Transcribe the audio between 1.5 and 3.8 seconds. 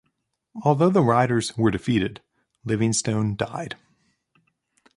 were defeated, Livingstone died.